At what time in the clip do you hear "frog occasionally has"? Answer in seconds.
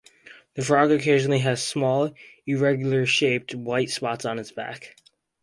0.63-1.63